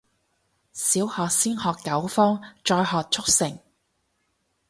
[0.73, 3.59] 小學先學九方，再學速成